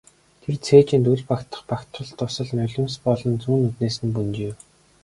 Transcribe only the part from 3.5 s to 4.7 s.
нүднээс нь бөнжийв.